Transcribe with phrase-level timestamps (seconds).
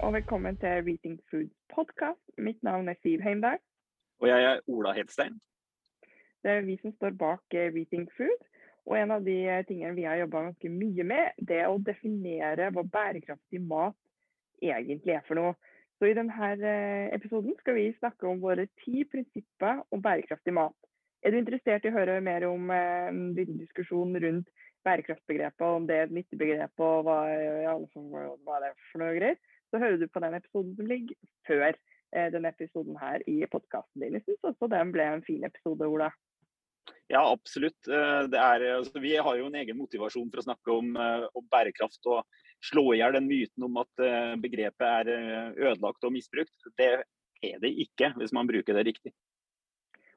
[0.00, 2.22] og velkommen til Reating Foods podkast.
[2.38, 3.58] Mitt navn er Siv Heimdal.
[4.20, 5.34] Og jeg er Ola Hedstein.
[6.42, 8.46] Det er vi som står bak eh, Reating Food.
[8.88, 11.82] Og en av de eh, tingene vi har jobba ganske mye med, det er å
[11.90, 13.98] definere hva bærekraftig mat
[14.62, 15.52] egentlig er for noe.
[15.98, 20.76] Så i denne eh, episoden skal vi snakke om våre ti prinsipper om bærekraftig mat.
[21.20, 24.48] Er du interessert i å høre mer om en liten diskusjon rundt
[24.88, 27.22] bærekraftbegrepet, om det er et nyttig begrep og hva,
[27.68, 29.36] ja, hva det er for noe greier,
[29.70, 31.16] så hører du på den episoden som ligger
[31.48, 34.18] før eh, denne episoden her i podkasten din.
[34.18, 36.10] Jeg syns også den ble en fin episode, Ola.
[37.10, 37.78] Ja, absolutt.
[37.90, 41.48] Eh, er, altså, vi har jo en egen motivasjon for å snakke om, eh, om
[41.52, 42.22] bærekraft og
[42.66, 44.02] slå i hjel den myten om at
[44.42, 46.68] begrepet er ødelagt og misbrukt.
[46.76, 46.90] Det
[47.40, 49.14] er det ikke, hvis man bruker det riktig.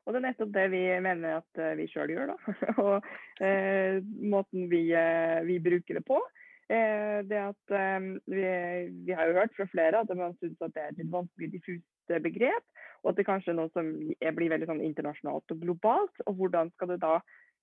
[0.04, 2.56] Og det er nettopp det vi mener at vi sjøl gjør, da.
[2.84, 3.06] og
[3.40, 4.90] eh, måten vi,
[5.48, 6.20] vi, bruker det på.
[6.74, 8.44] Eh, det at eh, vi,
[9.06, 12.16] vi, har jo hørt fra flere at man syns at det er et vanskelig diffust
[12.26, 12.66] begrep.
[13.04, 13.90] Og at det kanskje er noe som
[14.38, 16.24] blir veldig sånn internasjonalt og globalt.
[16.26, 17.18] Og hvordan skal det da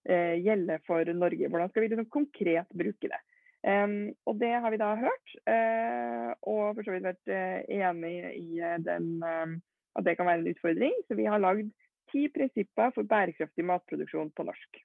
[0.04, 1.48] eh, gjelde for Norge?
[1.48, 3.20] Hvordan skal vi liksom konkret bruke det?
[3.60, 8.14] Um, og det har vi da hørt, uh, og for så vidt vært uh, enig
[8.38, 9.58] i den, um,
[10.00, 10.94] at det kan være en utfordring.
[11.04, 11.68] Så vi har lagd
[12.08, 14.80] ti prinsipper for bærekraftig matproduksjon på norsk.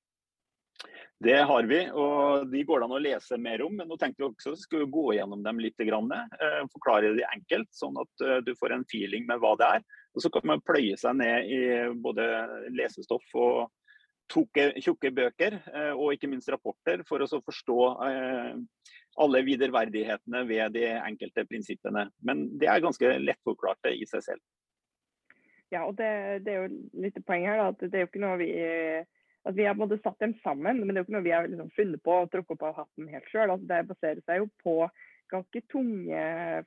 [1.24, 3.78] Det har vi, og de går det an å lese mer om.
[3.80, 5.80] Men nå tenkte vi også skulle gå gjennom dem litt.
[5.88, 6.12] Grann,
[6.74, 9.86] forklare de enkelt, sånn at eh, du får en feeling med hva det er.
[10.16, 11.62] Og Så kan man pløye seg ned i
[12.04, 12.28] både
[12.76, 13.72] lesestoff og
[14.32, 17.80] tjukke, tjukke bøker, eh, og ikke minst rapporter, for å forstå
[19.16, 22.10] alle viderverdighetene ved de enkelte prinsippene.
[22.28, 24.44] Men det er ganske lettforklarte i seg selv.
[25.72, 28.24] Ja, og det, det, er jo litt poeng her, da, at det er jo ikke
[28.24, 28.52] noe vi
[29.46, 31.48] at vi har både satt dem sammen, men det er jo ikke noe vi har
[31.50, 33.52] liksom funnet på og trukket opp av hatten helt sjøl.
[33.54, 34.76] Altså, det baserer seg jo på
[35.32, 36.26] ganske tunge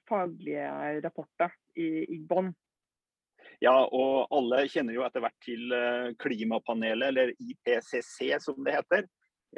[0.08, 0.70] faglige
[1.04, 2.52] rapporter i, i bånn.
[3.62, 9.06] Ja, og alle kjenner jo etter hvert til eh, Klimapanelet, eller IPCC som det heter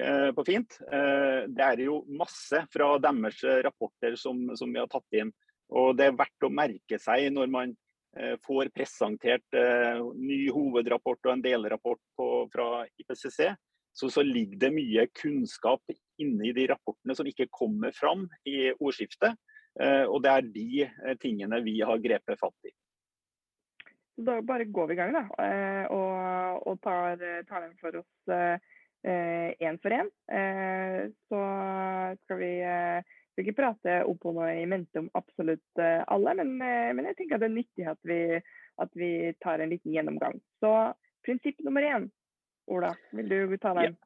[0.00, 0.78] eh, på fint.
[0.88, 5.32] Eh, det er jo masse fra deres rapporter som, som vi har tatt inn.
[5.76, 7.76] Og det er verdt å merke seg når man
[8.42, 13.52] får presentert eh, ny hovedrapport og en delrapport på, fra IPCC,
[13.92, 19.38] så, så, ligger det mye kunnskap inni de rapportene som ikke kommer fram i ordskiftet.
[19.80, 22.74] Eh, og det er de tingene vi har grepet fatt i.
[24.20, 25.22] Da bare går vi i gang, da.
[25.94, 27.14] Og, og tar,
[27.48, 28.32] tar, dem for oss
[29.00, 30.10] én for én.
[31.24, 31.40] Så
[32.26, 32.50] skal vi
[33.40, 37.16] skal ikke prate opp og i mente om absolutt eh, alle, men, eh, men, jeg
[37.16, 38.20] tenker at det er nyttig at vi,
[38.84, 40.40] at vi, tar en liten gjennomgang.
[40.60, 40.72] Så
[41.24, 42.08] prinsipp nummer én,
[42.70, 43.96] Ola, vil du ta den?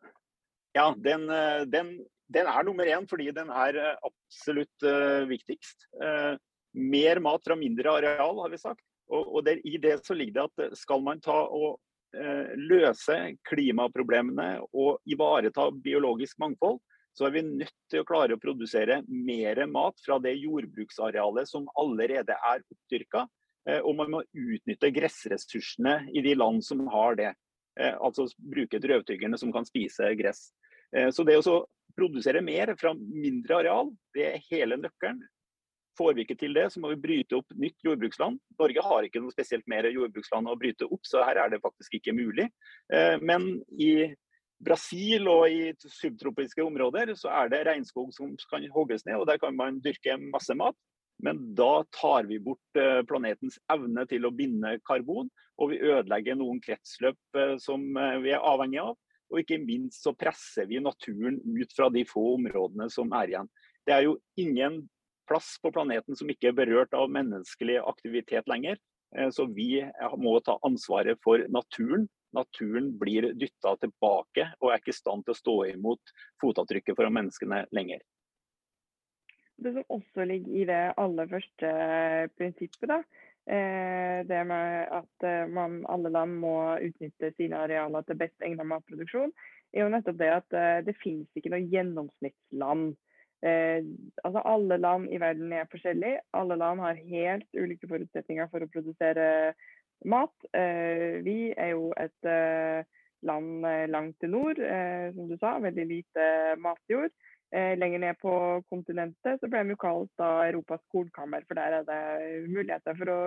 [0.75, 1.97] Ja, den, eh, den,
[2.31, 5.89] den er nummer én fordi den er absolutt uh, viktigst.
[6.01, 6.39] Uh,
[6.75, 8.83] mer mat fra mindre areal, har vi sagt.
[9.11, 11.77] Og, og der, I det så ligger det at skal man ta og
[12.17, 13.19] uh, løse
[13.51, 16.81] klimaproblemene og ivareta biologisk mangfold,
[17.15, 21.69] så er vi nødt til å klare å produsere mer mat fra det jordbruksarealet som
[21.79, 23.29] allerede er oppdyrka.
[23.71, 27.31] Eh, og man må utnytte gressressursene i de land som har det.
[27.79, 30.49] Eh, altså bruke drøvtyggerne som kan spise gress.
[30.95, 31.61] Eh, så det å
[31.95, 35.23] produsere mer fra mindre areal, det er hele nøkkelen.
[35.95, 38.41] Får vi ikke til det, så må vi bryte opp nytt jordbruksland.
[38.59, 41.95] Norge har ikke noe spesielt mer jordbruksland å bryte opp, så her er det faktisk
[42.01, 42.49] ikke mulig.
[43.23, 43.45] Men
[43.79, 44.09] i
[44.65, 49.41] Brasil og i subtropiske områder så er det regnskog som kan hogges ned, og der
[49.43, 50.77] kan man dyrke masse mat.
[51.23, 55.29] Men da tar vi bort eh, planetens evne til å binde karbon,
[55.61, 58.97] og vi ødelegger noen kretsløp eh, som eh, vi er avhengig av.
[59.33, 63.49] Og ikke minst så presser vi naturen ut fra de få områdene som er igjen.
[63.87, 64.83] Det er jo ingen
[65.31, 68.77] plass på planeten som ikke er berørt av menneskelig aktivitet lenger.
[69.33, 69.79] Så vi
[70.21, 75.35] må ta ansvaret for naturen naturen blir dytta tilbake og er ikke i stand til
[75.35, 78.03] å stå imot fotavtrykket fra menneskene lenger.
[79.57, 81.69] Det som også ligger i det aller første
[82.35, 83.01] prinsippet, da,
[83.47, 88.67] eh, det med at eh, man, alle land må utnytte sine arealer til best egnet
[88.67, 89.31] matproduksjon,
[89.75, 92.95] er jo nettopp det at eh, det finnes ikke noe gjennomsnittsland.
[93.45, 93.87] Eh,
[94.25, 96.23] altså Alle land i verden er forskjellige.
[96.35, 99.27] Alle land har helt ulike forutsetninger for å produsere
[100.05, 100.35] mat.
[100.53, 102.85] Eh, vi er jo et eh,
[103.25, 104.61] land eh, langt til nord,
[105.15, 105.57] som du sa.
[105.63, 106.27] Veldig lite
[106.63, 107.15] matjord.
[107.55, 108.33] Lenger ned på
[108.67, 113.19] kontinentet så ble vi kalt da Europas kornkammer, for der er det muligheter for å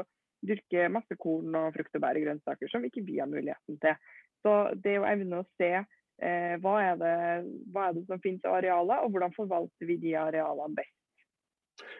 [0.44, 3.96] dyrke masse korn og frukt og bær og grønnsaker som ikke vi har muligheten til.
[4.44, 5.72] Så det å evne å se
[6.20, 7.14] hva, er det,
[7.72, 10.97] hva, er det, som finnes av arealer, og hvordan forvalter vi de arealene best.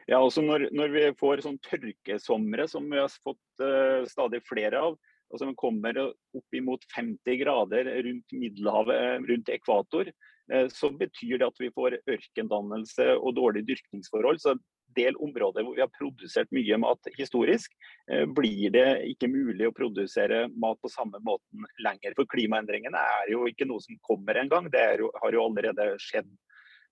[0.08, 4.82] Ja, også når, når vi får sånn tørkesomre som vi har fått uh, stadig flere
[4.90, 4.98] av,
[5.28, 10.10] og som kommer opp imot 50 grader rundt Middelhavet, rundt ekvator,
[10.54, 14.42] uh, så betyr det at vi får ørkendannelse og dårlige dyrkningsforhold.
[14.44, 14.56] Så
[14.98, 17.76] del områder hvor vi har produsert mye mat historisk,
[18.12, 22.16] uh, blir det ikke mulig å produsere mat på samme måten lenger.
[22.18, 25.92] For klimaendringene er jo ikke noe som kommer en gang, det jo, har jo allerede
[26.02, 26.32] skjedd.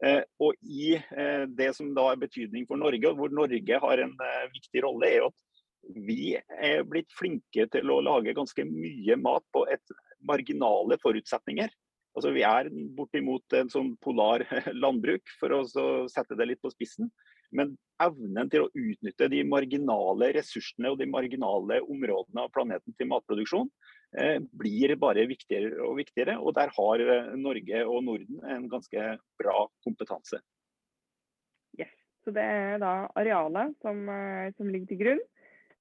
[0.03, 4.03] Eh, og i eh, det som da er betydning for Norge, og hvor Norge har
[4.03, 8.65] en eh, viktig rolle, er jo at vi er blitt flinke til å lage ganske
[8.67, 9.95] mye mat på et
[10.25, 11.71] marginale forutsetninger.
[12.15, 14.43] Altså Vi er bortimot en sånn polar
[14.83, 15.63] landbruk, for å
[16.11, 17.11] sette det litt på spissen.
[17.55, 23.11] Men evnen til å utnytte de marginale ressursene og de marginale områdene av planeten til
[23.11, 23.69] matproduksjon
[24.51, 26.37] blir bare viktigere og viktigere.
[26.39, 29.07] Og der har eh, Norge og Norden en ganske
[29.39, 30.41] bra kompetanse.
[31.79, 31.93] Yes.
[32.23, 35.23] Så det er da arealet som, eh, som ligger til grunn.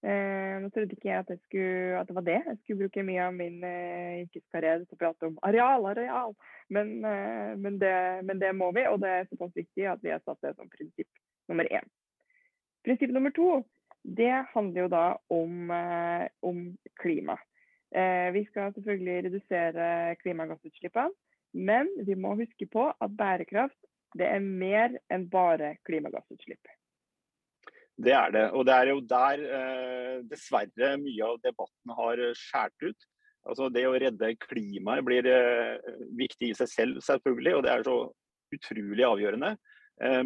[0.04, 2.40] Eh, nå trodde ikke jeg at, skulle, at, det var det.
[2.44, 6.34] Jeg skulle bruke mye av min eh, yrkeskarriere til å prate om areal, areal.
[6.68, 7.94] Men, eh, men, det,
[8.28, 10.68] men, det, må vi, og det er såpass viktig at vi har satt det som
[10.72, 11.08] prinsipp
[11.48, 11.88] nummer én.
[12.84, 13.62] Prinsipp nummer to
[14.04, 17.38] det handler jo da om, eh, om klima.
[17.94, 19.88] Eh, vi skal selvfølgelig redusere
[20.22, 21.14] klimagassutslippene,
[21.54, 23.78] men vi må huske på at bærekraft
[24.18, 26.72] det er mer enn bare klimagassutslipp.
[27.94, 28.44] Det er det.
[28.58, 33.06] Og det er jo der eh, dessverre mye av debatten har skåret ut.
[33.44, 37.86] Altså Det å redde klimaet blir eh, viktig i seg selv, selvfølgelig, og det er
[37.86, 37.96] så
[38.54, 39.54] utrolig avgjørende.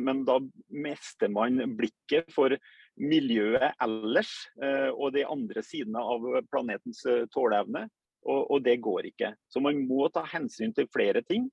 [0.00, 0.38] Men da
[0.72, 2.54] mester man blikket for
[2.98, 7.86] miljøet ellers eh, og de andre sidene av planetens eh, tåleevne.
[8.28, 9.32] Og, og, det går ikke.
[9.48, 11.46] Så man må ta hensyn til flere ting.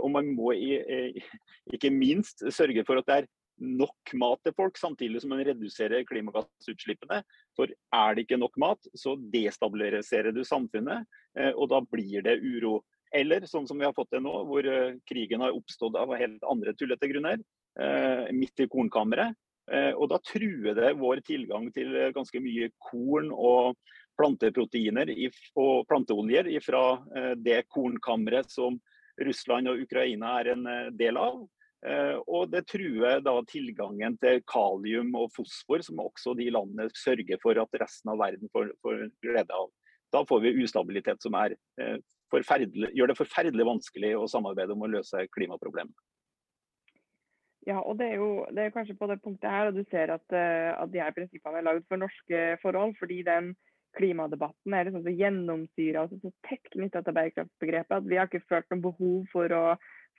[0.00, 0.54] Og man må
[1.76, 3.26] ikke minst sørge for at det er
[3.60, 7.20] nok mat til folk, samtidig som man reduserer klimagassutslippene.
[7.54, 11.04] For er det ikke nok mat, så destabiliserer du samfunnet,
[11.52, 12.80] og da blir det uro.
[13.14, 16.42] Eller sånn som vi har fått det nå, hvor eh, krigen har oppstått av helt
[16.48, 17.42] andre tullete grunner,
[17.80, 19.36] eh, midt i kornkammeret.
[19.72, 23.76] Eh, og da truer det vår tilgang til ganske mye korn og
[24.16, 25.10] planteproteiner
[25.60, 26.84] og planteoljer fra
[27.36, 28.78] det kornkammeret som
[29.20, 30.64] Russland og Ukraina er en
[30.96, 31.42] del av.
[32.24, 37.60] Og det truer da tilgangen til kalium og fosfor, som også de landene sørger for
[37.60, 39.68] at resten av verden får, får glede av.
[40.16, 41.58] Da får vi ustabilitet som er
[42.32, 45.94] gjør det forferdelig vanskelig å samarbeide om å løse klimaproblemene.
[47.66, 50.12] Ja, og det er jo det er kanskje på det punktet her, og du ser
[50.14, 52.94] at, eh, at de her prinsippene er lagd for norske forhold.
[52.98, 53.56] fordi den
[53.96, 58.44] klimadebatten er liksom så gjennomsyra og så tett knytta til bærekraftsbegrepet at vi har ikke
[58.48, 59.62] følt noe behov for å,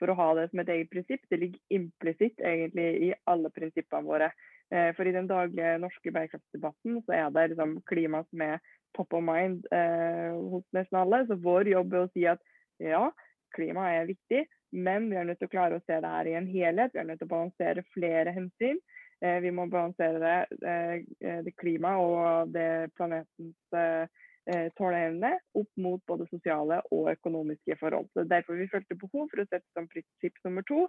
[0.00, 1.24] for å ha det som et eget prinsipp.
[1.30, 4.32] Det ligger implisitt egentlig i alle prinsippene våre.
[4.74, 8.58] Eh, for i den daglige norske bærekraftsdebatten så er det liksom klima som er
[8.98, 11.24] top of mind eh, hos nesten alle.
[11.30, 12.42] Så vår jobb er å si at
[12.82, 13.06] ja,
[13.54, 16.36] klima er viktig, men vi er nødt til å klare å se det her i
[16.38, 16.94] en helhet.
[16.94, 18.80] Vi er nødt til å balansere flere hensyn.
[19.24, 24.06] Eh, vi må balansere det, eh, det klima og det planetens eh,
[24.48, 28.10] eh, tåleevne opp mot både sosiale og økonomiske forhold.
[28.14, 30.86] Så Derfor vi følte behov for å sette som prinsipp nummer to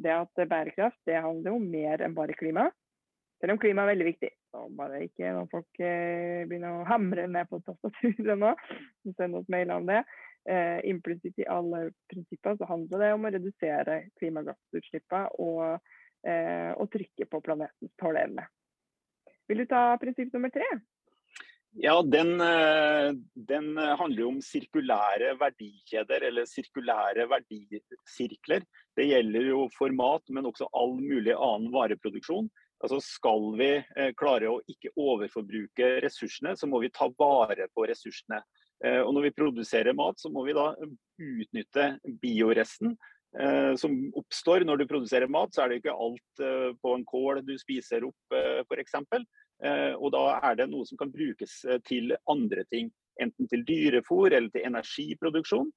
[0.00, 2.70] det at bærekraft det handler om mer enn bare klima.
[3.42, 4.30] Selv om klima er veldig viktig.
[4.52, 8.52] Så bare ikke når folk eh, begynner å hamre ned på tastaturet nå,
[9.18, 10.04] send oss mail om det.
[10.50, 15.92] Eh, implisitt i alle prinsipper så handler det om å redusere klimagassutslippene og,
[16.26, 18.48] eh, og trykke på planetens tåleevne.
[19.46, 20.66] Vil du ta prinsipp nummer tre?
[21.78, 28.66] Ja, den, eh, den, handler om sirkulære verdikjeder, eller sirkulære verdisirkler.
[28.96, 29.88] Det gjelder jo for
[30.28, 32.50] men også all mulig annen vareproduksjon.
[32.82, 37.86] Altså Skal vi eh, klare å ikke overforbruke ressursene, så må vi ta vare på
[37.86, 38.42] ressursene.
[38.84, 40.72] Eh, og Når vi produserer mat, så må vi da
[41.22, 41.86] utnytte
[42.22, 42.96] bioresten
[43.38, 45.54] eh, som oppstår når du produserer mat.
[45.54, 46.44] Så er det ikke alt
[46.82, 48.36] på en kål du spiser opp,
[48.66, 48.98] f.eks.
[50.02, 52.90] Og da er det noe som kan brukes til andre ting.
[53.22, 55.68] Enten til dyrefôr eller til energiproduksjon.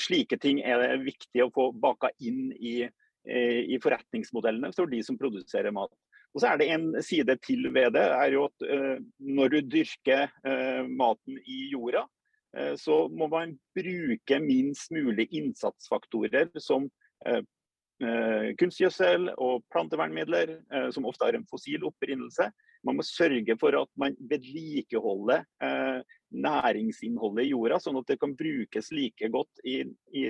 [0.00, 2.86] Slike ting er det viktig å få baka inn i,
[3.28, 5.92] i forretningsmodellene for de som produserer mat.
[6.32, 8.66] Og så er det en side til ved det, er jo at
[9.18, 10.32] når du dyrker
[10.88, 12.06] maten i jorda,
[12.80, 16.88] så må man bruke minst mulig innsatsfaktorer som
[18.58, 20.52] kunstgjødsel og plantevernmidler,
[20.94, 22.46] som ofte har en fossil opprinnelse.
[22.86, 25.42] Man må sørge for at man vedlikeholder
[26.30, 29.80] næringsinnholdet i jorda, sånn at det kan brukes like godt i,
[30.14, 30.28] i,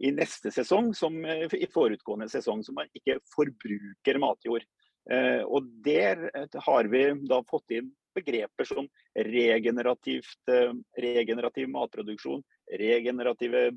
[0.00, 4.68] i neste sesong som i forutgående sesong, så man ikke forbruker matjord.
[5.48, 6.28] Og der
[6.66, 10.26] har vi da fått inn begreper som regenerativ
[11.70, 12.42] matproduksjon,
[12.80, 13.70] regenerative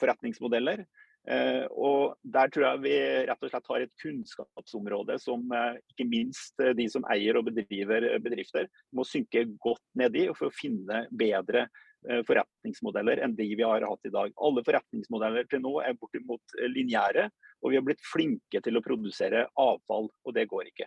[0.00, 0.84] forretningsmodeller.
[1.26, 6.06] Eh, og Der tror jeg vi rett og slett har et kunnskapsområde som eh, ikke
[6.06, 10.54] minst eh, de som eier og bedriver bedrifter, må synke godt ned i for å
[10.54, 11.66] finne bedre
[12.06, 14.30] forretningsmodeller enn de vi har hatt i dag.
[14.38, 17.24] Alle forretningsmodeller til nå er bortimot lineære,
[17.64, 20.86] og vi har blitt flinke til å produsere avfall, og det går ikke.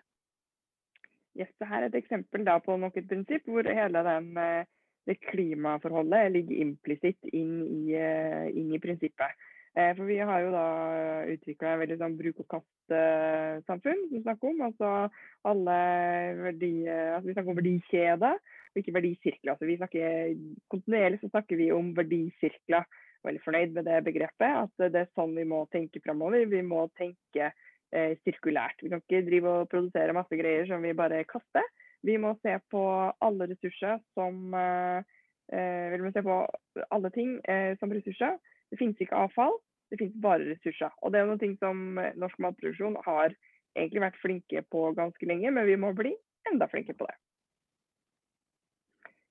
[1.40, 4.34] Yes, det her er et eksempel på nok et prinsipp hvor hele den,
[5.08, 9.40] det klimaforholdet ligger implisitt inn, inn i prinsippet.
[9.78, 10.66] Eh, for vi har jo da
[11.30, 14.64] utvikla et veldig sånn bruk-og-kast-samfunn som vi snakker om.
[14.66, 14.94] Altså
[15.50, 15.76] alle
[16.40, 18.32] verdi, altså vi snakker om verdikjede,
[18.74, 19.54] og ikke verdisirkler.
[19.54, 20.34] Altså vi snakker,
[20.74, 22.90] kontinuerlig så snakker vi om verdisirkler.
[23.28, 24.66] Veldig fornøyd med det begrepet.
[24.66, 26.48] At det er sånn vi må tenke framover.
[26.50, 27.52] Vi må tenke
[27.96, 28.82] eh, sirkulært.
[28.84, 31.66] Vi kan ikke drive og produsere masse greier som vi bare kaster.
[32.06, 32.84] Vi må se på
[33.26, 35.02] alle ressurser som eh,
[35.52, 36.38] eh Vi må se på
[36.92, 38.38] alle ting eh, som ressurser
[38.70, 39.56] det finnes ikke avfall,
[39.90, 40.94] det finnes bare ressurser.
[41.02, 43.34] Og det er noe som eh, norsk matproduksjon har
[43.76, 46.14] egentlig vært flinke på ganske lenge, men vi må bli
[46.52, 47.18] enda flinkere på det.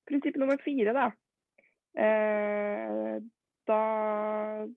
[0.09, 1.09] Prinsipp nummer fire, da.
[3.69, 3.81] Da,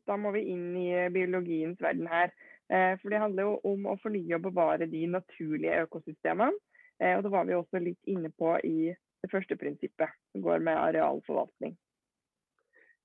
[0.10, 2.34] da, må vi inn i biologiens verden her.
[2.72, 6.56] Eh, for det handler jo om å fornye og bevare de naturlige økosystemene.
[7.02, 10.64] Eh, og det var vi også litt inne på i det første prinsippet, som går
[10.66, 11.76] med arealforvaltning.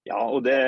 [0.06, 0.58] Ja, og det,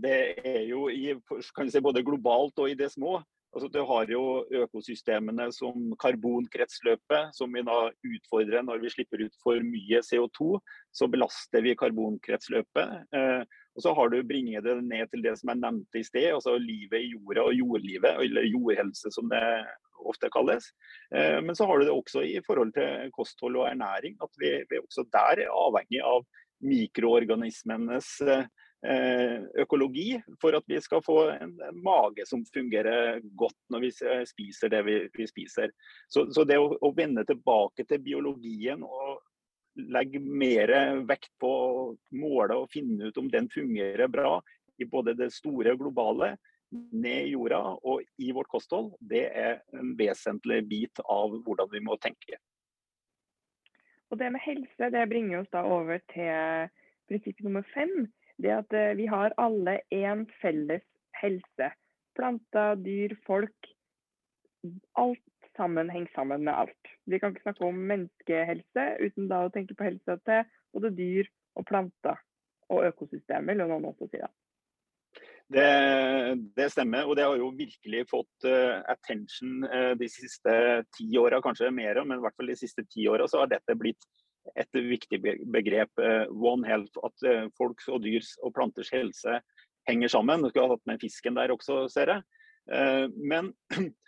[0.00, 1.12] det er jo i,
[1.44, 3.18] si, både globalt og i det små.
[3.52, 4.22] Altså, du har jo
[4.64, 10.58] økosystemene som karbonkretsløpet, som vi da utfordrer når vi slipper ut for mye CO2.
[10.92, 13.08] Så belaster vi karbonkretsløpet.
[13.78, 16.56] Og så har du bringet det ned til det som jeg nevnte i sted, altså
[16.58, 19.42] livet i jorda og jordlivet, eller jordhelse som det
[20.08, 20.66] ofte kalles.
[21.14, 24.54] Eh, men så har du det også i forhold til kosthold og ernæring, at vi,
[24.70, 26.26] vi også der er avhengig av
[26.58, 28.16] mikroorganismenes
[28.86, 33.88] Eh, økologi for at vi skal få en, mage som fungerer godt når vi
[34.30, 35.72] spiser det vi, vi spiser.
[36.06, 39.18] Så, så det å, å, vende tilbake til biologien og
[39.78, 40.72] legge mer
[41.08, 41.82] vekt på å
[42.18, 44.38] måle og finne ut om den fungerer bra
[44.78, 46.36] i både det store og globale,
[46.70, 51.80] ned i jorda og i vårt kosthold, det er en vesentlig bit av hvordan vi
[51.80, 52.36] må tenke.
[54.10, 56.68] Og Det med helse det bringer oss da over til
[57.08, 58.06] prinsipp nummer fem
[58.38, 60.84] det at eh, vi har alle én felles
[61.20, 61.72] helse.
[62.18, 63.72] Planter, dyr, folk.
[64.98, 66.94] Alt sammen henger sammen med alt.
[67.10, 70.46] Vi kan ikke snakke om menneskehelse uten da å tenke på helsa til
[70.76, 72.20] både dyr og planter
[72.72, 74.20] og økosystemer, vil noen også si.
[74.20, 74.30] da.
[75.48, 75.68] Det,
[76.58, 80.54] det, stemmer, og det har jo virkelig fått uh, attention uh, de siste
[80.92, 83.76] ti åra, kanskje mer, men i hvert fall de siste ti åra så har dette
[83.80, 84.04] blitt
[84.56, 85.20] et viktig
[85.52, 89.40] begrep, Uh, one health, at folks og dyrs og planters helse
[89.88, 90.44] henger sammen.
[90.44, 92.22] Du skulle ha hatt med fisken der også, ser jeg.
[93.16, 93.50] Men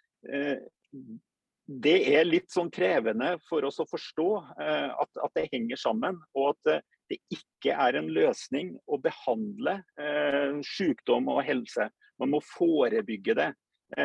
[1.71, 6.57] det er litt sånn krevende for oss å forstå at, at, det henger sammen, og
[6.57, 9.77] at det ikke er en løsning å behandle
[10.67, 11.87] sykdom og helse.
[12.19, 13.49] Man må forebygge det.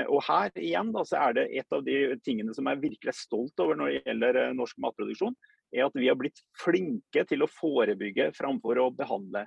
[0.09, 3.17] Og her igjen da, så er det et av de tingene som jeg virkelig er
[3.17, 5.35] stolt over når det gjelder norsk matproduksjon
[5.75, 9.45] er at vi har blitt flinke til å forebygge framfor å behandle.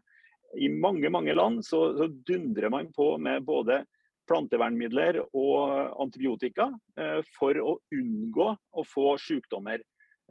[0.59, 3.83] I mange mange land så, så dundrer man på med både
[4.29, 9.83] plantevernmidler og antibiotika eh, for å unngå å få sykdommer.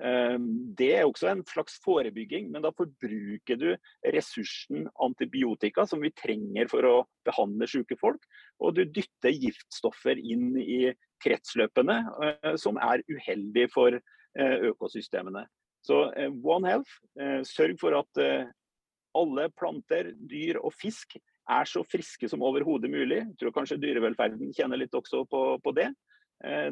[0.02, 0.38] Eh,
[0.80, 3.70] det er også en slags forebygging, men da forbruker du
[4.16, 6.96] ressursen antibiotika som vi trenger for å
[7.28, 8.24] behandle syke folk,
[8.62, 10.84] og du dytter giftstoffer inn i
[11.24, 14.00] kretsløpene eh, som er uheldig for
[14.38, 15.48] økosystemene.
[15.82, 15.96] Så
[16.46, 16.92] One Health,
[17.48, 18.20] sørg for at
[19.18, 21.16] alle planter, dyr og fisk
[21.50, 23.22] er så friske som overhodet mulig.
[23.24, 25.92] Jeg tror kanskje dyrevelferden kjenner litt også på, på det.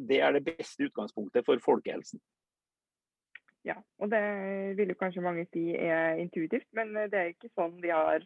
[0.06, 2.20] Det er det beste utgangspunktet for folkehelsen.
[3.66, 4.22] Ja, og det
[4.78, 8.22] vil jo kanskje mange si er intuitivt, men det er ikke sånn vi har,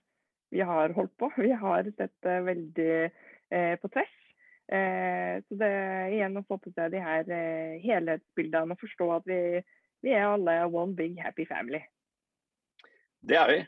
[0.51, 1.29] vi har holdt på.
[1.39, 4.17] Vi har sett det veldig eh, på tvers.
[4.67, 9.11] Eh, så det er igjen å få på seg de her eh, helhetsbildene og forstå
[9.15, 9.39] at vi
[10.01, 11.81] vi er alle one big happy family.
[13.21, 13.59] Det er vi.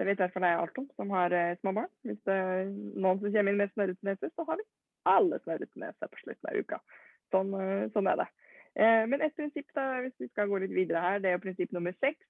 [0.00, 1.90] Det vet derfor det er Alton som har eh, små barn.
[2.08, 4.64] Hvis det er noen som kommer inn med snørrete nese, så har vi
[5.10, 6.78] alle snørrete nese på slutten av uka.
[7.34, 8.26] Sånn, eh, sånn, er det.
[8.80, 11.42] Eh, men et prinsipp, da, hvis vi skal gå litt videre her, det er jo
[11.44, 12.24] prinsipp nummer seks.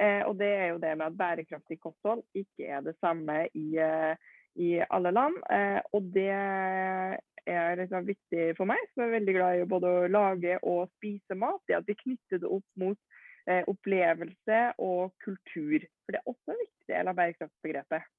[0.00, 3.66] Eh, og det er jo det med at bærekraftig kosthold ikke er det samme i,
[3.78, 4.14] eh,
[4.58, 5.38] i alle land.
[5.46, 10.10] Eh, og det er liksom viktig for meg, som er veldig glad i både å
[10.10, 12.98] lage og spise mat, det at vi knytter det opp mot
[13.48, 15.86] eh, opplevelse og kultur.
[16.02, 18.10] For det er også en viktig del av bærekraftsbegrepet.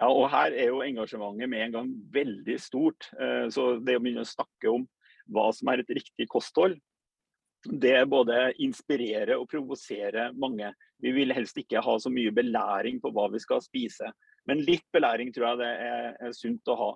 [0.00, 3.10] Ja, og Her er jo engasjementet med en gang veldig stort.
[3.20, 4.86] Eh, så Det å begynne å snakke om
[5.30, 6.78] hva som er et riktig kosthold,
[7.68, 10.72] det både inspirerer og provoserer mange.
[10.98, 14.08] Vi vil helst ikke ha så mye belæring på hva vi skal spise,
[14.48, 16.90] men litt belæring tror jeg det er, er sunt å ha.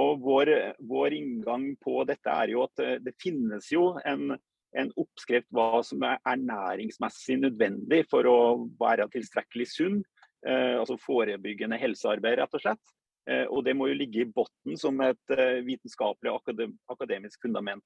[0.00, 0.52] Og vår,
[0.86, 4.36] vår, inngang på dette er jo at eh, det finnes jo en,
[4.78, 8.38] en oppskrift hva som er ernæringsmessig nødvendig for å
[8.80, 10.00] være tilstrekkelig sunn.
[10.46, 12.94] Eh, altså forebyggende helsearbeid, rett og slett.
[13.30, 17.84] Eh, og det må jo ligge i bunnen som et eh, vitenskapelig akadem akademisk fundament.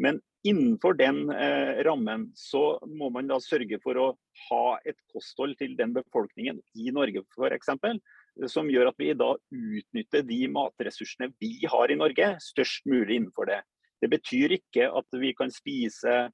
[0.00, 4.06] Men innenfor den eh, rammen så må man da sørge for å
[4.48, 7.74] ha et kosthold til den befolkningen i Norge f.eks.
[8.48, 13.50] Som gjør at vi da utnytter de matressursene vi har i Norge, størst mulig innenfor
[13.52, 13.60] det.
[14.02, 16.24] Det betyr ikke at vi kan spise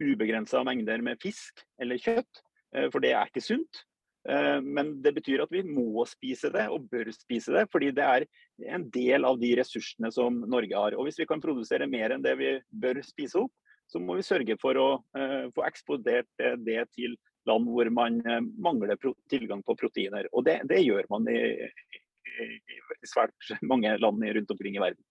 [0.00, 2.42] ubegrensa mengder med fisk eller kjøtt,
[2.76, 3.84] eh, for det er ikke sunt.
[4.28, 8.04] Eh, men det betyr at vi må spise det, og bør spise det, fordi det
[8.04, 8.26] er
[8.74, 10.96] en del av de ressursene som Norge har.
[10.96, 13.52] Og Hvis vi kan produsere mer enn det vi bør spise opp,
[13.90, 16.28] så må vi sørge for å uh, få eksportert
[16.62, 17.16] det til
[17.48, 18.20] land hvor man
[18.62, 18.94] mangler
[19.32, 20.28] tilgang på proteiner.
[20.30, 22.78] Og det, det gjør man i, i,
[23.08, 25.02] svært mange land rundt omkring i verden.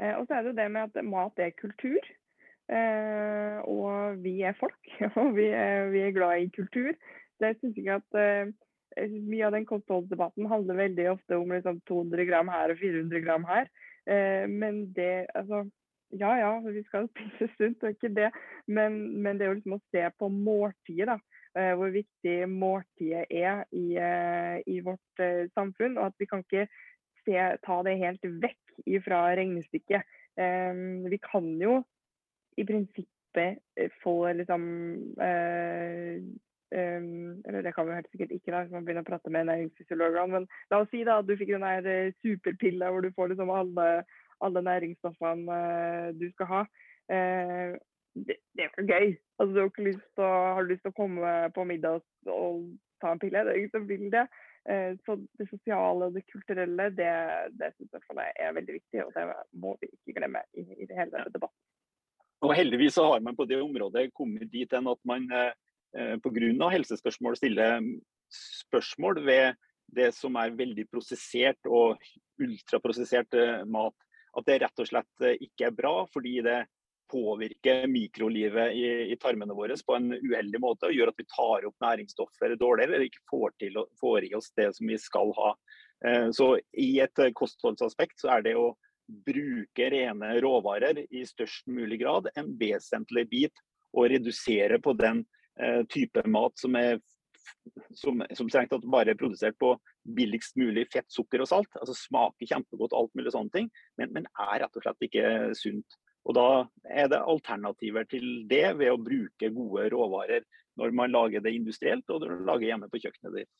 [0.00, 2.00] Eh, og så er det det med at mat er kultur.
[2.72, 6.92] Eh, og vi er folk, og vi er, vi er glad i kultur.
[7.36, 8.52] Så jeg syns ikke at eh,
[9.10, 13.46] mye av den kostholdsdebatten handler veldig ofte om liksom 200 gram her og 400 gram
[13.48, 13.70] her.
[14.06, 15.68] Eh, men det altså
[16.12, 18.30] Ja ja, vi skal spise sunt, og ikke det.
[18.66, 21.18] Men, men det er jo liksom å se på måltidet, da.
[21.56, 25.22] Eh, hvor viktig måltidet er i, eh, i vårt
[25.56, 25.96] samfunn.
[25.96, 26.66] Og at vi kan ikke
[27.26, 28.58] se, ta det helt vekk
[29.04, 30.18] fra regnestykket.
[31.12, 31.82] vi kan jo
[32.56, 33.60] i prinsippet
[34.02, 34.64] få liksom
[36.72, 39.44] Um, eller det kan vi helt sikkert ikke, da, hvis man begynner å prate med
[39.50, 40.32] næringsfysiologene.
[40.32, 43.32] Men la oss si da at du fikk den der eh, superpilla hvor du får
[43.32, 43.88] liksom alle,
[44.40, 46.62] alle næringsstoffene uh, du skal ha.
[47.12, 47.76] Uh,
[48.14, 49.12] det, det, er jo ikke gøy.
[49.36, 51.98] Altså, du har ikke lyst til å, har du lyst til å komme på middag
[51.98, 52.64] og, og
[53.04, 53.44] ta en pille?
[53.44, 54.24] Det er ingen som vil det.
[54.68, 57.10] Uh, så det sosiale og det kulturelle, det,
[57.58, 59.04] det synes jeg for meg er veldig viktig.
[59.06, 59.26] Og det
[59.64, 61.58] må vi ikke glemme i, i det hele debatten.
[62.42, 65.28] Og heldigvis så har man på det området kommet dit hen at man
[65.92, 66.68] Eh, pga.
[66.72, 67.82] helsespørsmål stiller
[68.32, 69.54] spørsmål ved
[69.92, 72.00] det som er veldig prosessert og
[72.40, 73.94] ultraprosessert eh, mat.
[74.32, 76.62] At det rett og slett eh, ikke er bra, fordi det
[77.12, 81.66] påvirker mikrolivet i, i tarmene våre på en uheldig måte og gjør at vi tar
[81.68, 85.52] opp næringsstoffer dårligere eller ikke får, til, får i oss det som vi skal ha.
[86.34, 86.48] Så
[86.82, 88.72] I et kostholdsaspekt så er det å
[89.28, 95.20] bruke rene råvarer i størst mulig grad en vesentlig bit, og redusere på den
[95.60, 97.00] Eh, type mat som er
[97.94, 99.74] som, som strengt tatt bare er produsert på
[100.16, 101.76] billigst mulig fett, sukker og salt.
[101.80, 103.68] altså Smaker kjempegodt, alt mulig sånne ting,
[104.00, 105.26] men, men, er rett og slett ikke
[105.58, 105.98] sunt.
[106.22, 106.48] Og Da
[106.86, 110.44] er det alternativer til det ved å bruke gode råvarer
[110.78, 113.50] når man lager det industrielt og når man lager hjemme på kjøkkenet ditt.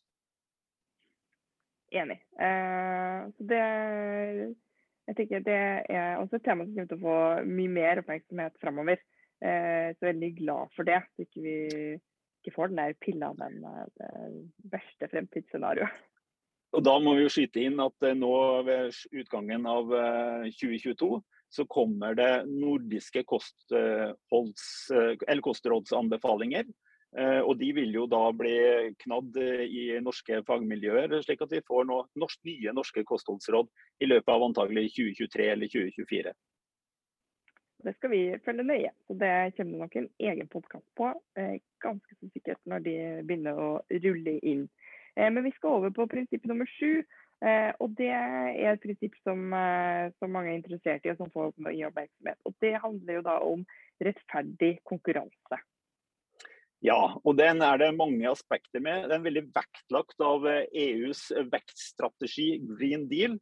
[1.92, 2.20] Enig.
[2.40, 3.18] Eh,
[3.50, 3.64] det,
[5.10, 5.58] jeg tenker det
[5.92, 7.18] er også et tema som kommer til å få
[7.50, 9.02] mye mer oppmerksomhet framover.
[9.42, 11.02] Eh, så veldig glad for det.
[11.12, 11.56] Så ikke vi
[12.42, 16.00] ikke får den der pilla, eh, det verste fremtidsscenarioet.
[16.72, 18.32] Og Da må vi jo skyte inn at eh, nå
[18.64, 19.92] ved utgangen av
[20.48, 21.20] 2022
[21.52, 24.64] så kommer det nordiske kostholds,
[25.44, 26.70] kostrådsanbefalinger.
[27.44, 28.54] Og de vil jo da bli
[29.04, 29.36] knadd
[29.68, 33.68] i norske fagmiljøer, slik at vi får nå norsk, nye norske kostholdsråd
[34.00, 36.32] i løpet av antagelig 2023 eller 2024.
[37.82, 38.90] Det skal vi følge nøye.
[39.06, 43.58] Så det kommer nok en egen podkast på, eh, ganske så sikkert når de begynner
[43.58, 43.70] å
[44.04, 44.68] rulle inn.
[45.16, 47.02] Eh, men vi skal over på prinsipp nummer sju.
[47.42, 49.50] Eh, og det er et prinsipp som,
[50.20, 52.38] som mange er interessert i, og som får mye oppmerksomhet.
[52.46, 53.66] Og det handler jo da om
[54.02, 55.60] rettferdig konkurranse.
[56.82, 59.06] Ja, og den er det mange aspekter med.
[59.06, 63.36] Den er veldig vektlagt av EUs vekststrategi Green Deal.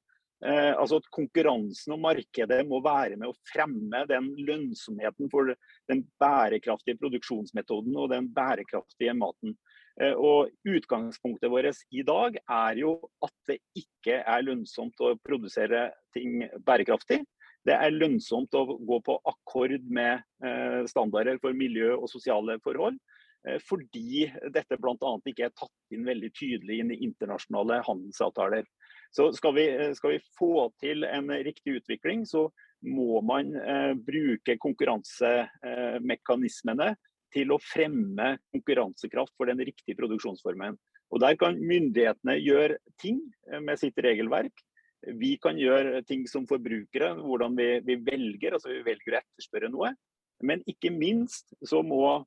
[0.44, 5.52] Eh, altså at Konkurransen og markedet må være med å fremme den lønnsomheten for
[5.90, 9.56] den bærekraftige produksjonsmetoden og den bærekraftige maten.
[10.00, 15.90] Eh, og Utgangspunktet vårt i dag er jo at det ikke er lønnsomt å produsere
[16.14, 17.24] ting bærekraftig.
[17.66, 22.96] Det er lønnsomt å gå på akkord med eh, standarder for miljø og sosiale forhold.
[23.44, 25.20] Eh, fordi dette bl.a.
[25.28, 28.64] ikke er tatt inn veldig tydelig inn i internasjonale handelsavtaler.
[29.12, 29.66] Så skal vi,
[29.98, 32.48] skal vi få til en riktig utvikling, så
[32.86, 33.52] må man
[34.06, 36.94] bruke konkurransemekanismene
[37.34, 40.78] til å fremme konkurransekraft for den riktige produksjonsformen.
[41.10, 44.54] Og Der kan myndighetene gjøre ting eh, med sitt regelverk.
[45.16, 48.54] Vi kan gjøre ting som forbrukere, hvordan vi, vi velger.
[48.54, 49.94] altså Vi velger å etterspørre noe.
[50.44, 52.20] Men ikke minst så må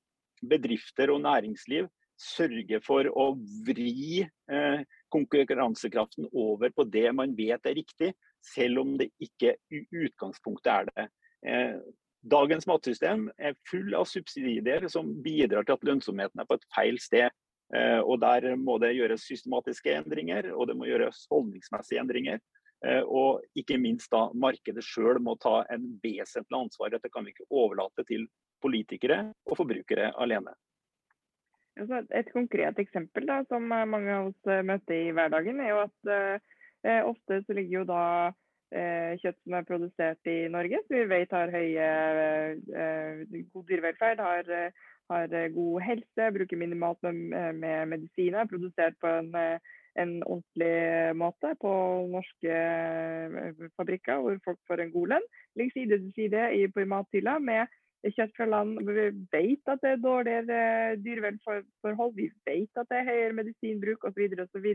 [0.44, 1.88] bedrifter og næringsliv
[2.20, 3.32] sørge for å
[3.66, 8.14] vri eh, konkurransekraften over på det man vet er riktig,
[8.44, 11.08] selv om det ikke i utgangspunktet er det.
[11.48, 11.78] Eh,
[12.24, 17.00] dagens matsystem er full av subsidier som bidrar til at lønnsomheten er på et feil
[17.02, 17.30] sted.
[17.76, 22.40] Eh, og Der må det gjøres systematiske endringer, og det må gjøres holdningsmessige endringer.
[22.86, 26.92] Eh, og ikke minst da markedet sjøl må ta en vesentlig ansvar.
[26.94, 28.28] Dette kan vi ikke overlate til
[28.64, 30.56] politikere og forbrukere alene.
[31.76, 36.12] Et konkret eksempel da, som mange av oss møter i hverdagen, er jo at
[36.86, 38.36] eh, ofte så ligger jo da eh,
[38.74, 41.90] kjøtt som er produsert i Norge, som vi vet har høye,
[42.84, 43.22] eh,
[43.54, 44.50] god dyrevelferd, har,
[45.12, 51.74] har, god helse, bruker minimalt med, med medisiner, produsert på en, en, ordentlig måte på
[52.16, 52.58] norske
[53.78, 55.32] fabrikker hvor folk får en god lønn.
[55.60, 57.70] Ligger side til side i, på mathylla med
[58.12, 62.90] kjøtt fra land hvor vi vet at det er dårligere eh, dyrevelferdsforhold, vi vet at
[62.90, 64.26] det er høyere medisinbruk osv.
[64.44, 64.68] osv.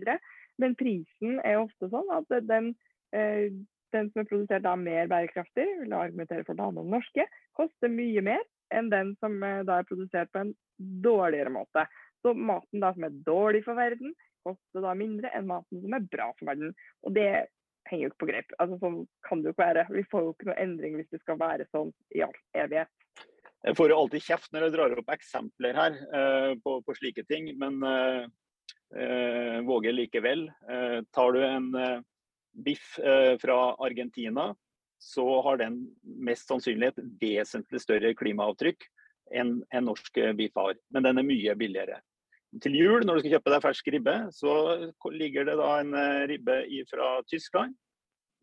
[0.59, 2.73] Men prisen er ofte sånn at den,
[3.13, 3.51] eh,
[3.95, 8.25] den som er produsert da mer bærekraftig, vil argumentere for det andre norske, koster mye
[8.25, 10.55] mer enn den som eh, da er produsert på en
[11.05, 11.87] dårligere måte.
[12.23, 14.15] Så maten da som er dårlig for verden,
[14.47, 16.75] koster da mindre enn maten som er bra for verden.
[17.07, 17.31] Og det
[17.89, 18.55] henger jo ikke på grep.
[18.59, 19.87] Altså, sånn kan det jo ikke være.
[19.95, 22.93] Vi får jo ikke noe endring hvis det skal være sånn i all evighet.
[23.67, 27.25] Jeg får jo alltid kjeft når jeg drar opp eksempler her eh, på, på, slike
[27.27, 28.29] ting, men eh,
[28.95, 30.47] uh, våger likevel.
[31.13, 31.67] tar du en
[32.53, 32.97] biff
[33.43, 34.51] fra Argentina,
[34.99, 38.87] så har den mest sannsynlig et vesentlig større klimaavtrykk
[39.39, 40.79] enn en norsk biff har.
[40.91, 42.01] Men den er mye billigere.
[42.65, 44.55] Til jul, når du skal kjøpe deg fersk ribbe, så
[45.13, 45.93] ligger det da en
[46.31, 46.57] ribbe
[46.91, 47.77] fra Tyskland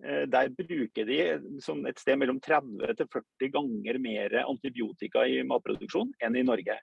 [0.04, 6.12] Eh, der bruker de et sted mellom 30 til 40 ganger mer antibiotika i matproduksjon
[6.26, 6.76] enn i Norge.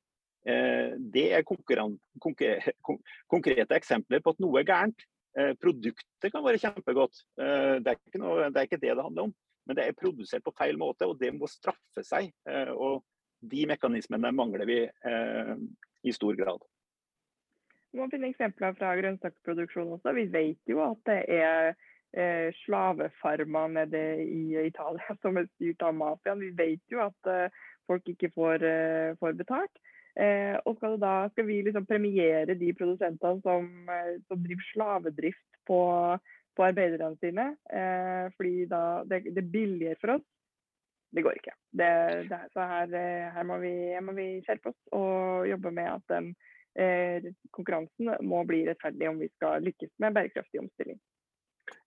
[0.49, 5.05] Eh, det er konkrete eksempler på at noe er gærent.
[5.39, 9.33] Eh, produktet kan være kjempegodt, det er, noe, det er, ikke det det handler om.
[9.67, 12.33] Men det er produsert på feil måte, og det må straffe seg.
[12.75, 13.05] Og
[13.47, 14.81] de mekanismene mangler vi
[16.03, 16.65] i stor grad.
[17.93, 20.15] Vi må finne eksempler fra grønnsaksproduksjon også.
[20.17, 21.75] Vi vet jo at det er
[22.17, 26.41] eh, slavefarmer nede i Italia som er styrt av mafiaen.
[26.41, 29.83] Vi vet jo at eh, folk ikke får, eh, får betalt.
[30.21, 35.61] Eh, og skal, da, skal vi liksom premiere de produsentene som, eh, som driver slavedrift
[35.69, 35.81] på,
[36.57, 40.27] på arbeiderne sine, eh, fordi da det, det, er billigere for oss?
[41.13, 41.55] Det går ikke.
[41.73, 41.89] Det,
[42.29, 42.93] det, så her,
[43.33, 46.33] her, må vi, her, vi, skjerpe oss og jobbe med at den
[47.53, 50.97] konkurransen må bli rettferdig om vi skal lykkes med bærekraftig omstilling.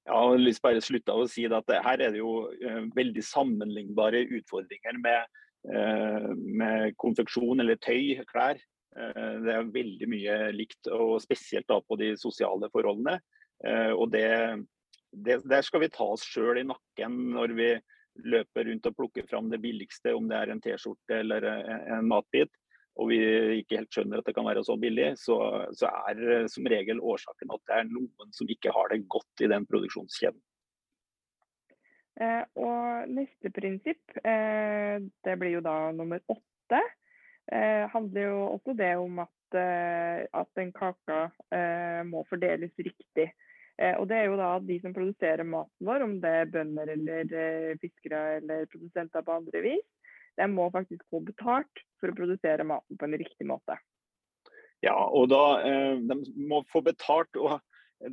[0.05, 3.23] Jeg har lyst bare slutte av å si at her er det jo uh, veldig
[3.25, 5.25] sammenlignbare utfordringer med,
[5.65, 8.59] med konfeksjon eller tøy, klær.
[8.95, 13.17] Uh, det er veldig mye likt, og spesielt da på de sosiale forholdene.
[13.95, 14.27] og det,
[15.11, 17.69] det, Der skal vi ta oss sjøl i nakken når vi
[18.29, 22.51] løper rundt og plukker fram det billigste, om det er en T-skjorte eller en matbit
[22.95, 23.19] og vi
[23.59, 25.37] ikke helt skjønner at det kan være så billig, så,
[25.75, 29.43] så, er eh, som regel årsaken at det er noen som ikke har det godt
[29.43, 30.39] i den produksjonskjeden.
[32.15, 36.79] Eh, og neste prinsipp, eh, det blir jo da nummer åtte,
[37.51, 43.31] eh, handler jo også det om at, eh, at den kaka eh, må fordeles riktig.
[43.99, 47.75] og det er jo da de som produserer maten vår, om det er bønder eller
[47.81, 49.83] fiskere eller produsenter på andre vis,
[50.39, 53.75] de må faktisk få betalt for å produsere maten på en riktig måte.
[54.83, 57.35] Ja, og da eh, de må få betalt.
[57.35, 57.59] og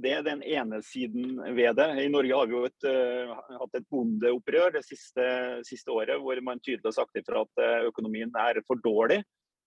[0.00, 1.88] Det er den ene siden ved det.
[2.04, 5.24] I Norge har vi jo et, uh, hatt et bondeopprør det siste,
[5.68, 9.20] siste, året, hvor man tydelig har sagt ifra at eh, økonomien er for dårlig.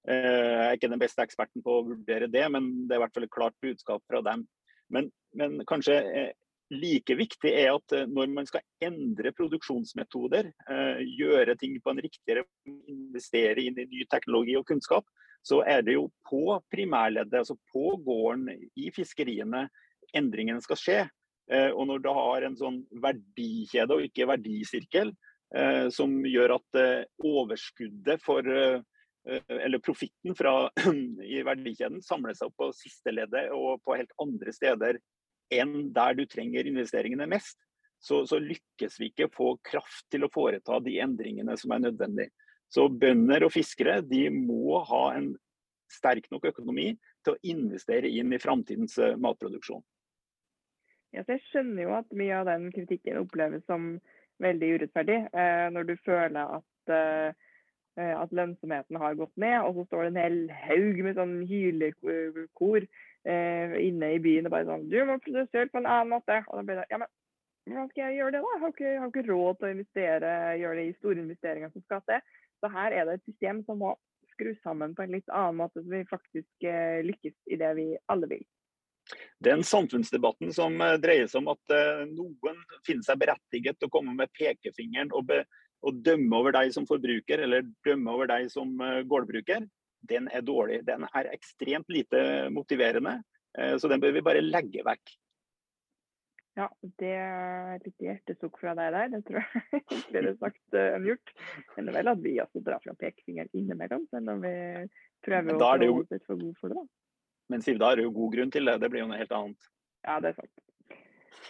[0.08, 3.04] Uh, jeg er ikke den beste eksperten på å vurdere det, men det er i
[3.04, 4.48] hvert fall et klart budskap fra dem.
[4.94, 6.00] Men, men kanskje
[6.74, 10.50] like viktig er at når man skal endre produksjonsmetoder,
[11.18, 12.44] gjøre ting på en riktigere
[12.90, 15.06] investere inn i ny teknologi og kunnskap,
[15.46, 18.50] så er det jo på primærleddet, altså på gården
[18.82, 19.68] i fiskeriene,
[20.14, 20.98] endringene skal skje.
[21.52, 25.16] Eh, og når du har en sånn verdikjede og ikke verdisirkel,
[25.94, 26.78] som gjør at
[27.24, 30.66] overskuddet for eller profitten fra,
[31.38, 35.00] i verdikjeden samler seg opp på siste leddet og på helt andre steder
[35.54, 37.60] enn der du trenger investeringene mest,
[38.00, 42.34] så, så lykkes vi ikke få kraft til å foreta de endringene som er nødvendige.
[42.70, 45.32] Så bønder og fiskere de må ha en
[45.92, 46.92] sterk nok økonomi
[47.26, 49.84] til å investere inn i framtidens eh, matproduksjon.
[51.16, 53.96] Jeg skjønner jo at mye av den kritikken oppleves som
[54.44, 55.18] veldig urettferdig.
[55.32, 57.34] Eh, når du føler at, eh,
[57.98, 61.36] eh at lønnsomheten har gått ned, og så står det en hel haug med sånn
[61.48, 62.88] hylekor
[63.26, 66.44] inne i byen og bare sånn Du må produsere på en annen måte.
[66.46, 67.08] Og da blir det Ja, men
[67.66, 68.52] hvordan skal jeg gjøre det, da?
[68.54, 71.72] Jeg har ikke, jeg har ikke råd til å investere, gjøre det i store investeringer
[71.72, 72.22] som skal til.
[72.62, 73.96] Så her er det et system som må
[74.36, 76.70] skru sammen på en litt annen måte, så vi faktisk
[77.10, 78.46] lykkes i det vi alle vil.
[79.46, 83.94] Den samfunnsdebatten som eh, dreier seg om at eh, noen finner seg berettiget til å
[83.94, 85.42] komme med pekefingeren og, be,
[85.86, 88.74] og, dømme over deg som forbruker eller dømme over deg som
[89.10, 89.68] gårdbruker,
[90.06, 90.82] den er dårlig.
[90.88, 93.20] Den er ekstremt lite motiverende,
[93.82, 95.16] så den bør vi bare legge vekk.
[96.56, 96.70] Ja,
[97.02, 99.10] det er litt hjertesukk fra deg der.
[99.12, 101.34] Det tror jeg enklere sagt uh, enn gjort.
[101.76, 104.54] Men er vel at vi også drar fram pekefingeren innimellom, selv om vi
[105.26, 106.80] prøver å holde oss for gode for det.
[106.80, 107.05] da.
[107.52, 108.80] Men Siv, da er jo god grunn til det.
[108.82, 109.68] Det blir jo noe helt annet.
[110.06, 110.54] Ja, det er sant.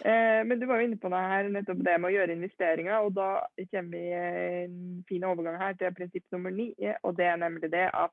[0.04, 2.98] Eh, men du var jo inne på det her, nettopp det med å gjøre investeringer.
[3.00, 3.30] og Da
[3.72, 6.72] kommer vi en fin overgang her til prinsipp nummer ni.
[7.02, 8.12] og Det er nemlig det at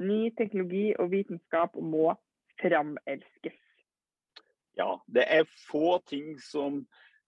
[0.00, 2.14] ny teknologi og vitenskap må
[2.60, 3.58] framelskes.
[4.78, 6.80] Ja, det er få ting som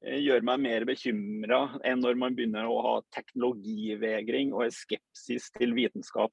[0.05, 5.51] eh, gjør meg mer bekymra enn når man begynner å ha teknologivegring og er skepsis
[5.59, 6.33] til vitenskap.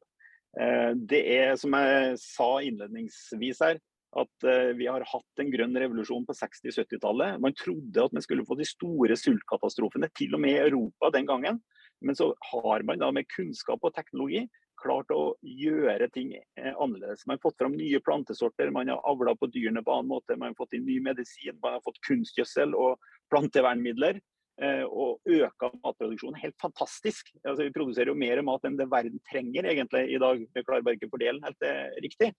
[0.58, 3.82] Eh, det er, som jeg sa innledningsvis her,
[4.18, 7.38] at eh, vi har hatt en grønn revolusjon på 60-70-tallet.
[7.44, 11.30] Man trodde at man skulle få de store sultkatastrofene, til og med i Europa den
[11.30, 11.62] gangen.
[12.02, 14.48] Men så har man da med kunnskap og teknologi
[14.80, 17.26] klart å gjøre ting eh, annerledes.
[17.28, 20.54] Man har fått fram nye plantesorter, man har avla på dyrene på annen måte, man
[20.54, 24.22] har fått inn ny medisin, man har fått kunstgjødsel og plantevernmidler.
[24.60, 27.32] Eh, og øka matproduksjonen helt fantastisk.
[27.46, 30.42] Altså, vi produserer jo mer mat enn det verden trenger egentlig i dag.
[30.44, 32.34] Vi klarer bare ikke å fordele helt det eh, riktig.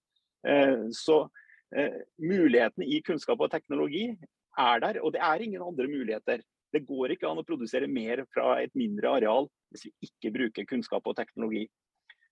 [0.97, 1.27] Så
[2.17, 4.07] mulighetene i kunnskap og teknologi
[4.59, 6.41] er der, og det er ingen andre muligheter.
[6.73, 10.69] Det går ikke an å produsere mer fra et mindre areal hvis vi ikke bruker
[10.71, 11.67] kunnskap og teknologi.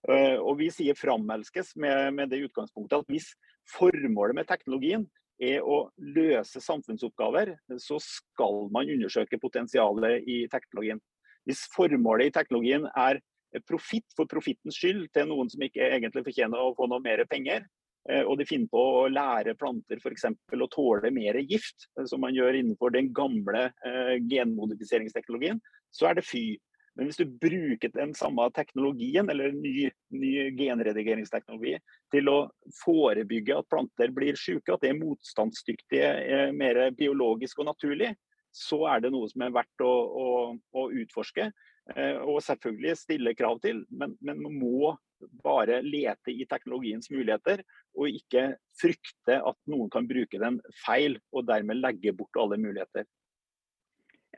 [0.09, 3.29] Eh, og vi sier framelskes med det utgangspunktet at hvis
[3.75, 5.07] formålet med teknologien
[5.39, 11.01] er å løse samfunnsoppgaver, så skal man undersøke potensialet i teknologien.
[11.49, 13.21] Hvis formålet i teknologien er
[13.69, 17.65] profitt for profittens skyld til noen som ikke egentlig fortjener å få noe mer penger,
[18.11, 20.29] eh, og de finner på å lære planter f.eks.
[20.53, 25.63] å tåle mer gift, som man gjør innenfor den gamle eh, genmodifiseringsteknologien,
[25.95, 26.59] så er det fy.
[26.99, 31.77] Men hvis du bruker den samme teknologien, eller ny, ny genredigeringsteknologi,
[32.11, 32.39] til å
[32.81, 38.17] forebygge at planter blir syke, at det er motstandsdyktige eh, mer biologisk og naturlig,
[38.51, 39.93] så er det noe som er verdt å,
[40.25, 40.29] å,
[40.75, 41.53] å utforske.
[41.95, 44.97] Eh, og selvfølgelig stille krav til, men, men man må
[45.45, 47.63] bare lete i teknologiens muligheter,
[47.99, 53.07] og ikke frykte at noen kan bruke den feil, og dermed legge bort alle muligheter.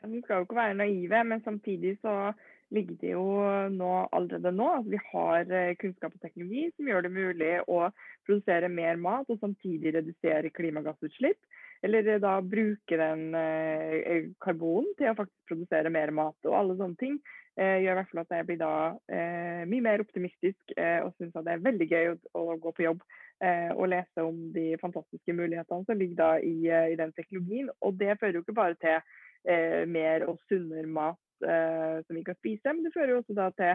[0.01, 2.31] Vi skal jo ikke være naive, men samtidig så
[2.71, 3.25] ligger det jo
[3.73, 4.67] nå allerede nå.
[4.79, 7.83] at vi har eh, kunnskap og teknologi som gjør det mulig å
[8.27, 11.39] produsere mer mat og samtidig redusere klimagassutslipp.
[11.83, 16.37] Eller eh, da bruke den eh, karbonen til å faktisk produsere mer mat.
[16.47, 18.75] Og alle sånne ting gjør i hvert fall at jeg blir da
[19.67, 22.05] mye mer optimistisk og syns det er veldig gøy
[22.39, 23.01] å, gå på jobb
[23.75, 27.67] og lese om de fantastiske mulighetene som ligger da i, i den teknologien.
[27.83, 32.73] Og det fører jo ikke bare til mer og sunnere mat som vi kan spise,
[32.73, 33.73] men det fører jo også da til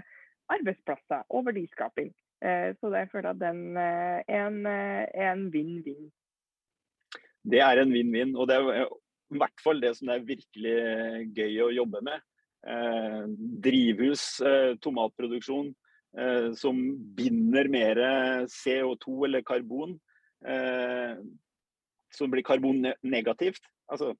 [0.52, 2.12] arbeidsplasser og verdiskaping.
[2.44, 6.08] Eh, så jeg føler at den eh, er en, eh, vinn-vinn.
[7.46, 10.76] Det er en vinn-vinn, og det er i hvert fall det som er virkelig
[11.36, 12.24] gøy å jobbe med.
[12.66, 13.24] Eh,
[13.66, 14.28] drivhus,
[14.82, 15.74] tomatproduksjon
[16.56, 16.78] som
[17.12, 17.98] binder mer
[18.48, 19.98] CO2 eller karbon.
[22.16, 23.60] som blir karbonnegativt.
[23.92, 24.14] Altså,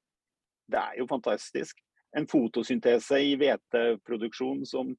[0.69, 1.81] det er jo fantastisk.
[2.17, 4.97] En fotosyntese i hveteproduksjon som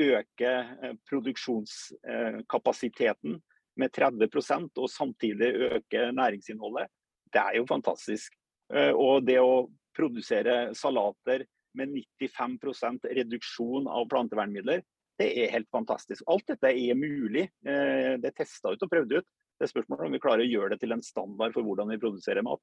[0.00, 3.42] øker eh, produksjonskapasiteten
[3.76, 6.86] med 30% og samtidig øker næringsinnholdet.
[7.32, 8.32] Det er jo fantastisk.
[8.74, 11.88] Eh, og det å produsere salater med
[12.22, 14.82] 95% reduksjon av plantevernmidler,
[15.18, 16.24] det er helt fantastisk.
[16.30, 17.48] Alt dette er mulig.
[17.66, 19.28] Eh, det er testa ut og prøvd ut.
[19.54, 22.02] Det er spørsmålet om vi klarer å gjøre det til en standard for hvordan vi
[22.02, 22.62] produserer mat.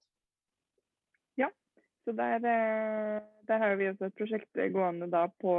[2.06, 5.54] Så der, eh, der, har vi også et prosjekt gående da på,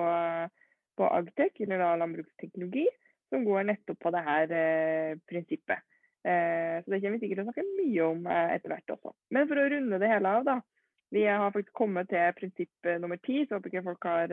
[0.98, 2.88] på Agtech, eller da landbruksteknologi,
[3.32, 5.84] som går nettopp på det her eh, prinsippet.
[6.22, 9.14] Eh, så det kommer vi sikkert til å snakke mye om eh, etter hvert også.
[9.34, 10.60] Men for å runde det hele av, da,
[11.12, 14.30] Vi har faktisk kommet til prinsipp nummer ti, så håper ikke folk har,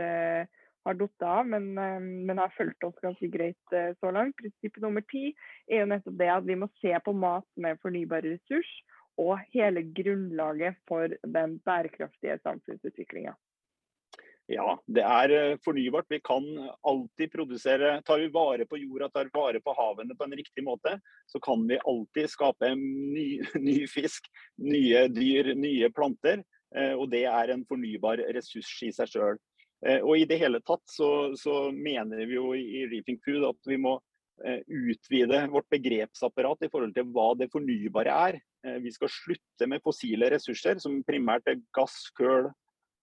[0.87, 4.37] har datt av, men, men, har fulgt oss ganske greit så langt.
[4.39, 5.33] Prinsipp nummer ti
[5.67, 8.71] er jo nettopp det at vi må se på mat som en fornybar ressurs,
[9.19, 13.35] og hele grunnlaget for den bærekraftige samfunnsutviklinga.
[14.49, 16.07] Ja, det er eh, fornybart.
[16.09, 16.45] Vi kan
[16.81, 20.95] alltid produsere Tar vi vare på jorda, tar vare på havene på en riktig måte,
[21.29, 23.27] så kan vi alltid skape ny,
[23.67, 24.25] ny fisk,
[24.57, 26.41] nye dyr, nye planter.
[26.75, 29.37] Eh, og det er en fornybar ressurs i seg sjøl.
[29.85, 33.69] Eh, og i det hele tatt så, så mener vi jo i Reefing Food at
[33.69, 33.99] vi må
[34.39, 38.37] utvide vårt begrepsapparat i forhold til hva det fornybare er.
[38.79, 42.47] Vi skal slutte med fossile ressurser, som primært er gass, køl,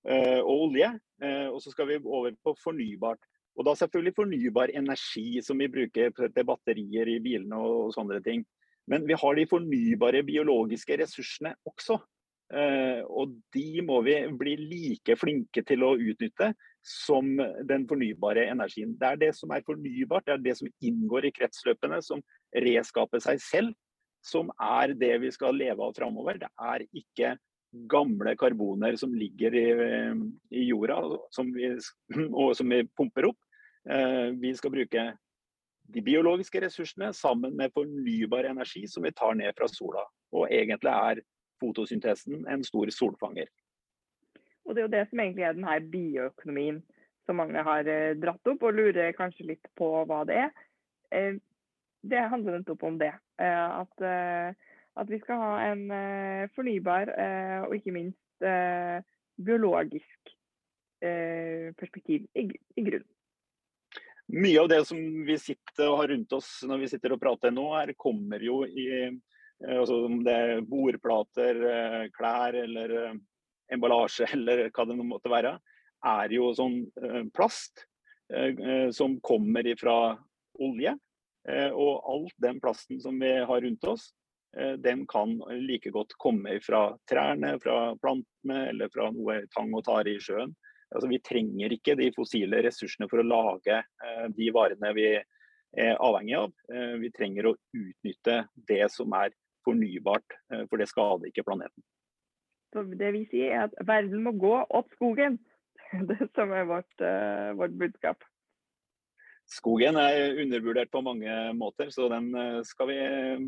[0.07, 0.91] Eh, og olje.
[1.23, 3.19] Eh, og så skal vi over på fornybart.
[3.57, 8.45] Og da selvfølgelig fornybar energi, som vi bruker til batterier i bilene og, sånne ting.
[8.87, 11.99] Men vi har de fornybare biologiske ressursene også.
[12.55, 16.53] Eh, og de må vi bli like flinke til å utnytte
[16.87, 17.33] som
[17.67, 18.95] den fornybare energien.
[18.99, 22.23] Det er det som er fornybart, det er det som inngår i kretsløpene, som
[22.55, 23.75] reskaper seg selv,
[24.27, 26.39] som er det vi skal leve av framover.
[26.39, 27.35] Det er ikke
[27.91, 29.67] gamle karboner som ligger i,
[30.55, 31.01] i jorda,
[31.35, 31.73] som vi,
[32.43, 33.39] og som vi pumper opp.
[33.91, 35.07] Eh, vi skal bruke
[35.95, 40.03] de biologiske ressursene sammen med fornybar energi som vi tar ned fra sola.
[40.35, 41.23] Og egentlig er
[41.63, 43.51] fotosyntesen en stor solfanger.
[44.67, 46.81] Og Det er jo det som egentlig er denne bioøkonomien
[47.27, 50.65] som mange har eh, dratt opp, og lurer kanskje litt på hva det er.
[51.15, 51.39] Eh,
[52.07, 53.13] det handler nettopp om det.
[53.37, 54.03] At
[54.97, 55.83] at vi skal ha en
[56.55, 57.11] fornybar
[57.67, 58.47] og ikke minst
[59.37, 60.31] biologisk
[61.77, 62.47] perspektiv i,
[62.81, 63.11] i grunnen.
[64.33, 67.53] Mye av det som vi sitter og har rundt oss når vi sitter og prater
[67.53, 68.87] nå, her, kommer jo i
[69.67, 71.61] altså Om det er bordplater,
[72.17, 72.97] klær eller
[73.73, 75.57] emballasje eller hva det måtte være,
[76.07, 76.85] er jo sånn
[77.35, 77.87] plast
[78.95, 79.95] som kommer ifra
[80.63, 80.93] olje.
[81.73, 84.09] Og all den plasten som vi har rundt oss,
[84.57, 89.85] Eh, den kan like godt komme fra trærne, fra plantene eller fra noe tang og
[89.85, 90.55] tare i sjøen.
[90.95, 95.99] Altså, vi trenger ikke de fossile ressursene for å lage eh, de varene vi er
[96.01, 96.55] avhengig av.
[96.73, 98.39] Eh, vi trenger å utnytte
[98.71, 99.35] det som er
[99.67, 100.37] fornybart,
[100.71, 101.83] for det skader ikke planeten.
[102.77, 105.41] Så det vi sier er at verden må gå opp skogen.
[106.11, 107.03] Det som er vårt,
[107.57, 108.25] vårt budskap.
[109.47, 113.45] Skogen er undervurdert på mange måter, så den eh, skal vi eh,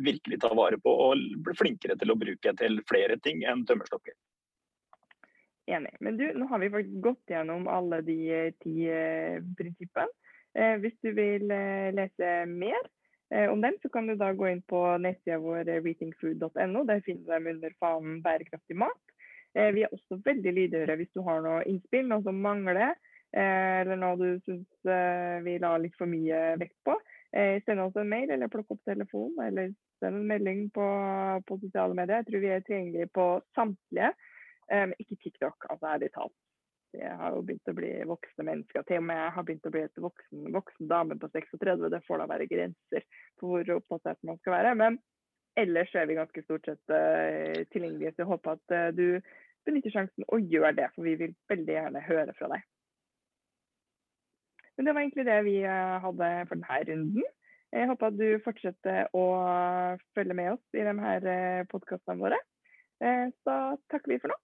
[0.00, 4.16] virkelig ta vare på og bli flinkere til å bruke til flere ting enn tømmerstokker.
[5.68, 5.92] Enig.
[6.00, 8.88] Men du, nå har vi faktisk gått gjennom alle de eh, ti
[9.58, 10.08] prinsippene.
[10.52, 12.82] Hvis du vil lese mer
[13.48, 16.82] om dem, så kan du da gå inn på nettsida vår readingfood.no.
[16.88, 19.14] Der finner du dem under fanen bærekraftig mat.
[19.52, 22.92] Vi er også veldig lydhøre hvis du har noe innspill, noe som mangler
[23.32, 26.98] Eh, eller noe du syns eh, vi la litt for mye vekt på,
[27.32, 29.70] eh, send oss en mail eller plukk opp telefonen eller
[30.02, 30.88] send en melding på,
[31.48, 32.20] på, sosiale medier.
[32.20, 34.12] Jeg tror vi er tilgjengelige på samtlige,
[34.72, 36.36] ikke TikTok, altså ærlig talt.
[36.96, 38.84] Jeg har jo begynt å bli voksne mennesker.
[38.88, 41.86] Til og med jeg har begynt å bli et voksen, voksen dame på 36.
[41.92, 43.06] Det får da være grenser
[43.40, 44.74] for hvor oppdatert man skal være.
[44.80, 44.98] Men
[45.60, 49.06] ellers er vi ganske stort sett uh, tilgjengelige, så jeg håper at uh, du
[49.66, 50.90] benytter sjansen og gjør det.
[50.94, 52.68] For vi vil veldig gjerne høre fra deg.
[54.76, 57.28] Men det var egentlig det vi uh, hadde for denne runden.
[57.72, 59.26] Jeg håper at du fortsetter å
[60.12, 62.36] følge med oss i de her podkastene våre.
[63.00, 63.54] Så
[63.88, 64.36] takker vi for nå.